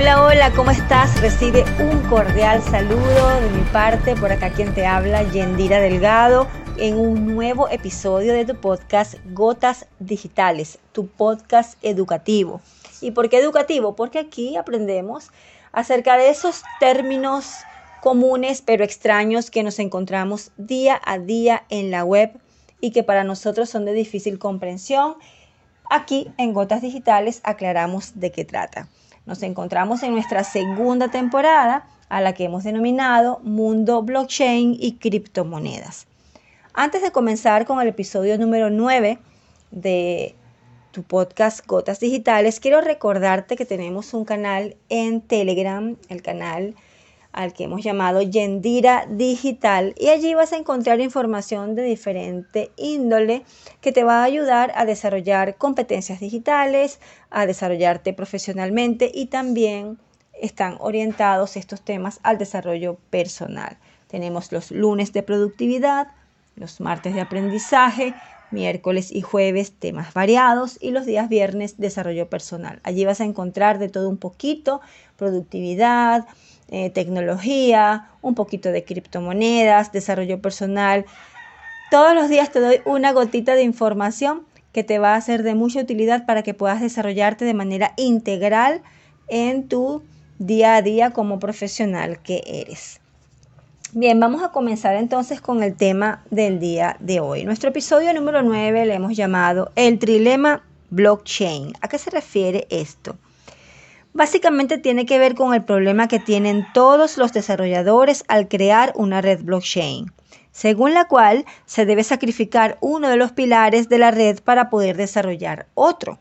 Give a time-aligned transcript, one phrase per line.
[0.00, 1.20] Hola, hola, ¿cómo estás?
[1.20, 6.98] Recibe un cordial saludo de mi parte, por acá quien te habla, Yendira Delgado, en
[6.98, 12.62] un nuevo episodio de tu podcast Gotas Digitales, tu podcast educativo.
[13.02, 13.94] ¿Y por qué educativo?
[13.94, 15.32] Porque aquí aprendemos
[15.70, 17.56] acerca de esos términos
[18.00, 22.40] comunes pero extraños que nos encontramos día a día en la web
[22.80, 25.16] y que para nosotros son de difícil comprensión.
[25.90, 28.88] Aquí en Gotas Digitales aclaramos de qué trata.
[29.30, 36.08] Nos encontramos en nuestra segunda temporada a la que hemos denominado Mundo Blockchain y Criptomonedas.
[36.74, 39.20] Antes de comenzar con el episodio número 9
[39.70, 40.34] de
[40.90, 46.74] tu podcast Gotas Digitales, quiero recordarte que tenemos un canal en Telegram, el canal
[47.32, 53.44] al que hemos llamado Yendira Digital y allí vas a encontrar información de diferente índole
[53.80, 57.00] que te va a ayudar a desarrollar competencias digitales,
[57.30, 59.98] a desarrollarte profesionalmente y también
[60.40, 63.78] están orientados estos temas al desarrollo personal.
[64.08, 66.08] Tenemos los lunes de productividad,
[66.56, 68.14] los martes de aprendizaje,
[68.50, 72.80] miércoles y jueves temas variados y los días viernes desarrollo personal.
[72.82, 74.80] Allí vas a encontrar de todo un poquito,
[75.16, 76.26] productividad,
[76.70, 81.04] eh, tecnología, un poquito de criptomonedas, desarrollo personal.
[81.90, 85.54] Todos los días te doy una gotita de información que te va a ser de
[85.54, 88.82] mucha utilidad para que puedas desarrollarte de manera integral
[89.28, 90.02] en tu
[90.38, 93.00] día a día como profesional que eres.
[93.92, 97.44] Bien, vamos a comenzar entonces con el tema del día de hoy.
[97.44, 101.72] Nuestro episodio número 9 le hemos llamado El trilema blockchain.
[101.80, 103.16] ¿A qué se refiere esto?
[104.12, 109.20] Básicamente tiene que ver con el problema que tienen todos los desarrolladores al crear una
[109.20, 110.12] red blockchain,
[110.50, 114.96] según la cual se debe sacrificar uno de los pilares de la red para poder
[114.96, 116.18] desarrollar otro.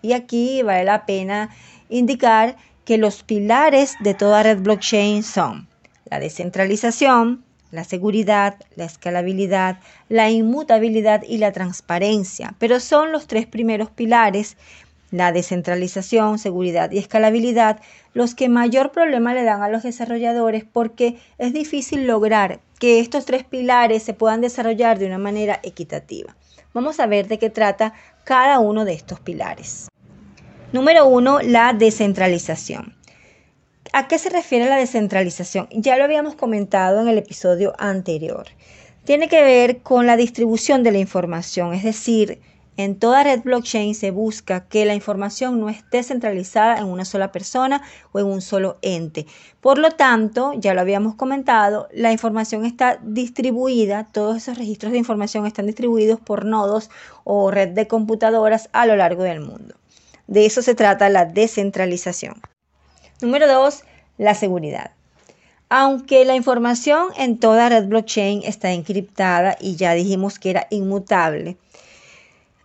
[0.00, 1.50] Y aquí vale la pena
[1.90, 5.68] indicar que los pilares de toda red blockchain son
[6.06, 13.46] la descentralización, la seguridad, la escalabilidad, la inmutabilidad y la transparencia, pero son los tres
[13.46, 14.56] primeros pilares
[15.10, 17.80] la descentralización, seguridad y escalabilidad,
[18.12, 23.24] los que mayor problema le dan a los desarrolladores porque es difícil lograr que estos
[23.24, 26.36] tres pilares se puedan desarrollar de una manera equitativa.
[26.74, 29.88] Vamos a ver de qué trata cada uno de estos pilares.
[30.72, 32.94] Número uno, la descentralización.
[33.94, 35.66] ¿A qué se refiere la descentralización?
[35.72, 38.46] Ya lo habíamos comentado en el episodio anterior.
[39.04, 42.40] Tiene que ver con la distribución de la información, es decir,
[42.78, 47.32] en toda red blockchain se busca que la información no esté centralizada en una sola
[47.32, 49.26] persona o en un solo ente.
[49.60, 54.98] Por lo tanto, ya lo habíamos comentado, la información está distribuida, todos esos registros de
[54.98, 56.88] información están distribuidos por nodos
[57.24, 59.74] o red de computadoras a lo largo del mundo.
[60.28, 62.40] De eso se trata la descentralización.
[63.20, 63.82] Número dos,
[64.18, 64.92] la seguridad.
[65.68, 71.56] Aunque la información en toda red blockchain está encriptada y ya dijimos que era inmutable,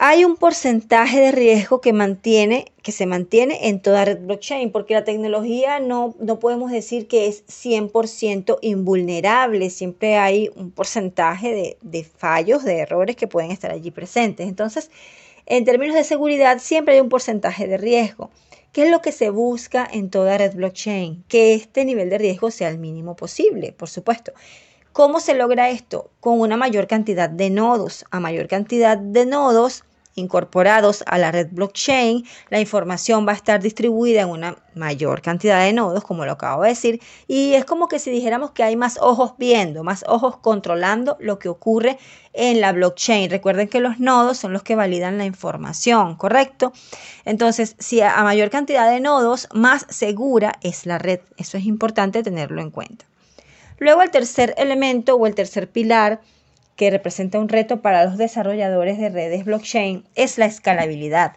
[0.00, 4.94] hay un porcentaje de riesgo que, mantiene, que se mantiene en toda red blockchain, porque
[4.94, 11.78] la tecnología no, no podemos decir que es 100% invulnerable, siempre hay un porcentaje de,
[11.82, 14.46] de fallos, de errores que pueden estar allí presentes.
[14.46, 14.92] Entonces,
[15.46, 18.30] en términos de seguridad, siempre hay un porcentaje de riesgo.
[18.70, 21.24] ¿Qué es lo que se busca en toda red blockchain?
[21.26, 24.32] Que este nivel de riesgo sea el mínimo posible, por supuesto.
[24.92, 26.10] ¿Cómo se logra esto?
[26.20, 28.04] Con una mayor cantidad de nodos.
[28.10, 29.84] A mayor cantidad de nodos,
[30.18, 35.64] incorporados a la red blockchain, la información va a estar distribuida en una mayor cantidad
[35.64, 38.76] de nodos, como lo acabo de decir, y es como que si dijéramos que hay
[38.76, 41.98] más ojos viendo, más ojos controlando lo que ocurre
[42.32, 43.30] en la blockchain.
[43.30, 46.72] Recuerden que los nodos son los que validan la información, ¿correcto?
[47.24, 51.20] Entonces, si a mayor cantidad de nodos, más segura es la red.
[51.36, 53.06] Eso es importante tenerlo en cuenta.
[53.78, 56.20] Luego el tercer elemento o el tercer pilar
[56.78, 61.36] que representa un reto para los desarrolladores de redes blockchain es la escalabilidad.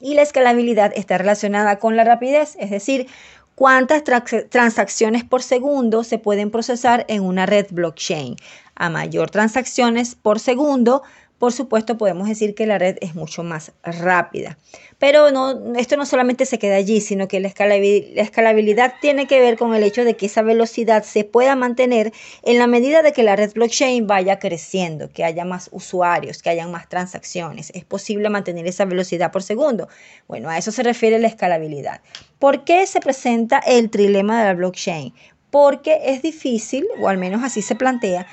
[0.00, 3.08] Y la escalabilidad está relacionada con la rapidez, es decir,
[3.54, 4.02] cuántas
[4.48, 8.36] transacciones por segundo se pueden procesar en una red blockchain.
[8.74, 11.02] A mayor transacciones por segundo,
[11.38, 14.58] por supuesto podemos decir que la red es mucho más rápida.
[14.98, 19.56] Pero no, esto no solamente se queda allí, sino que la escalabilidad, tiene que ver
[19.56, 22.12] con el hecho de que esa velocidad se pueda mantener
[22.42, 26.50] en la medida de que la red blockchain vaya creciendo, que haya más usuarios, que
[26.50, 27.70] haya más transacciones.
[27.74, 29.88] Es posible mantener esa velocidad por segundo.
[30.26, 32.00] Bueno, a eso se refiere la escalabilidad.
[32.40, 35.14] ¿Por qué se presenta el trilema de la blockchain?
[35.50, 38.26] Porque es difícil, o al menos así se plantea,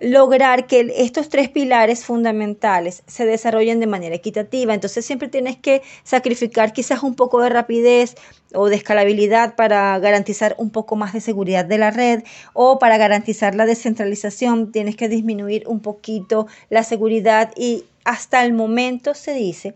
[0.00, 4.74] lograr que estos tres pilares fundamentales se desarrollen de manera equitativa.
[4.74, 8.16] Entonces siempre tienes que sacrificar quizás un poco de rapidez
[8.54, 12.22] o de escalabilidad para garantizar un poco más de seguridad de la red
[12.54, 18.52] o para garantizar la descentralización tienes que disminuir un poquito la seguridad y hasta el
[18.52, 19.74] momento se dice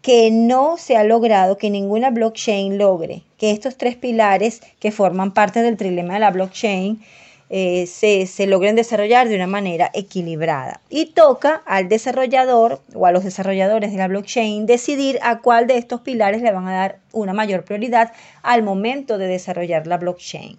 [0.00, 5.32] que no se ha logrado que ninguna blockchain logre que estos tres pilares que forman
[5.32, 7.02] parte del trilema de la blockchain
[7.50, 10.80] eh, se, logren desarrollar de una manera equilibrada.
[10.88, 15.76] Y toca al desarrollador o a los desarrolladores de la blockchain decidir a cuál de
[15.76, 18.12] estos pilares le van a dar una mayor prioridad
[18.42, 20.58] al momento de desarrollar la blockchain.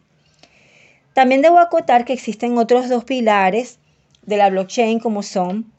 [1.14, 3.80] También debo acotar que existen otros dos pilares
[4.24, 5.72] de la blockchain como son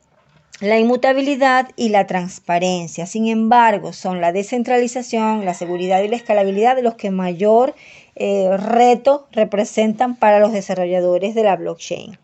[0.60, 3.04] la inmutabilidad y la transparencia.
[3.06, 7.74] Sin embargo, son la descentralización, la seguridad y la escalabilidad de los que mayor
[8.16, 12.18] eh, reto representan para los desarrolladores de la blockchain.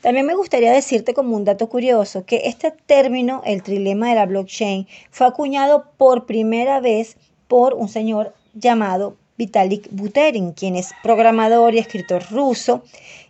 [0.00, 4.26] También me gustaría decirte como un dato curioso que este término, el trilema de la
[4.26, 7.16] blockchain, fue acuñado por primera vez
[7.46, 12.82] por un señor llamado Vitalik Buterin, quien es programador y escritor ruso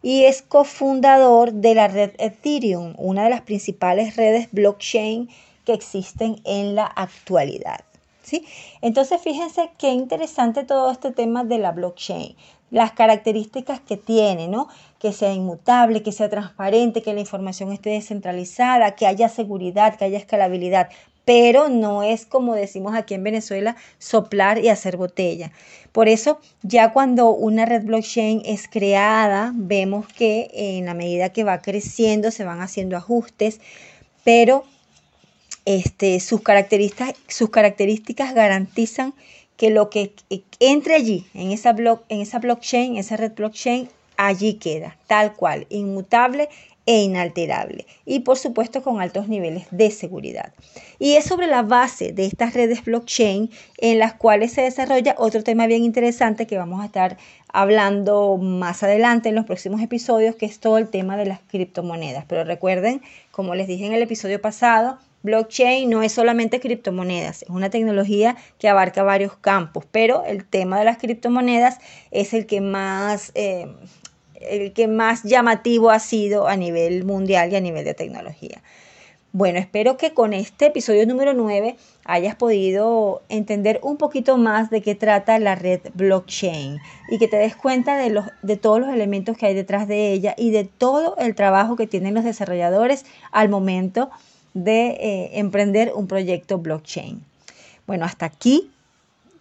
[0.03, 5.29] y es cofundador de la red Ethereum, una de las principales redes blockchain
[5.64, 7.85] que existen en la actualidad.
[8.81, 12.34] Entonces, fíjense qué interesante todo este tema de la blockchain,
[12.70, 14.69] las características que tiene, ¿no?
[14.99, 20.06] Que sea inmutable, que sea transparente, que la información esté descentralizada, que haya seguridad, que
[20.06, 20.88] haya escalabilidad
[21.25, 25.52] pero no es como decimos aquí en Venezuela, soplar y hacer botella.
[25.93, 31.44] Por eso, ya cuando una red blockchain es creada, vemos que en la medida que
[31.44, 33.61] va creciendo se van haciendo ajustes,
[34.25, 34.64] pero
[35.64, 39.14] este, sus, características, sus características garantizan
[39.56, 40.12] que lo que
[40.61, 41.75] entre allí, en esa,
[42.09, 46.49] en esa blockchain, esa red blockchain, allí queda, tal cual, inmutable
[46.87, 50.52] e inalterable y por supuesto con altos niveles de seguridad.
[50.99, 55.43] Y es sobre la base de estas redes blockchain en las cuales se desarrolla otro
[55.43, 57.17] tema bien interesante que vamos a estar
[57.52, 62.25] hablando más adelante en los próximos episodios, que es todo el tema de las criptomonedas.
[62.26, 67.49] Pero recuerden, como les dije en el episodio pasado, blockchain no es solamente criptomonedas, es
[67.49, 71.78] una tecnología que abarca varios campos, pero el tema de las criptomonedas
[72.11, 73.31] es el que más...
[73.35, 73.69] Eh,
[74.49, 78.62] el que más llamativo ha sido a nivel mundial y a nivel de tecnología.
[79.35, 84.83] Bueno, espero que con este episodio número 9 hayas podido entender un poquito más de
[84.83, 88.91] qué trata la red blockchain y que te des cuenta de, los, de todos los
[88.91, 93.06] elementos que hay detrás de ella y de todo el trabajo que tienen los desarrolladores
[93.31, 94.11] al momento
[94.53, 97.25] de eh, emprender un proyecto blockchain.
[97.87, 98.71] Bueno, hasta aquí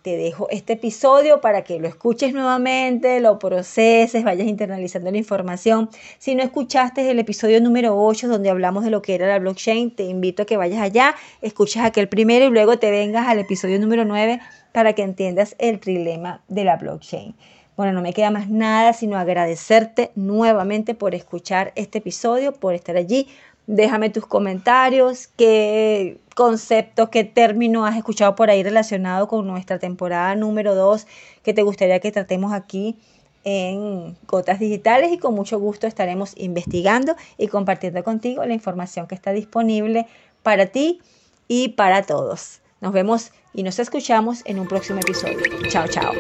[0.02, 5.90] te dejo este episodio para que lo escuches nuevamente, lo proceses, vayas internalizando la información.
[6.18, 9.92] Si no escuchaste el episodio número 8 donde hablamos de lo que era la blockchain,
[9.92, 13.80] te invito a que vayas allá, escuches aquel primero y luego te vengas al episodio
[13.80, 14.40] número 9
[14.72, 17.36] para que entiendas el trilema de la blockchain.
[17.78, 22.98] Bueno, no me queda más nada sino agradecerte nuevamente por escuchar este episodio, por estar
[22.98, 23.28] allí,
[23.68, 30.36] Déjame tus comentarios, qué concepto, qué término has escuchado por ahí relacionado con nuestra temporada
[30.36, 31.06] número 2
[31.44, 32.98] que te gustaría que tratemos aquí
[33.44, 39.16] en Gotas Digitales y con mucho gusto estaremos investigando y compartiendo contigo la información que
[39.16, 40.08] está disponible
[40.44, 41.00] para ti
[41.48, 42.62] y para todos.
[42.82, 45.40] Nos vemos y nos escuchamos en un próximo episodio.
[45.70, 46.14] Chao, chao.